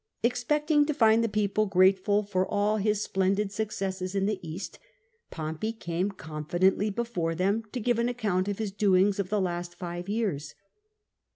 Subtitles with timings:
[0.23, 4.79] Expecting to find the people grateful for all his splendid successes in the East,
[5.29, 9.75] Pompey came confidently before them to give an account of his doings of the last
[9.75, 10.55] five years.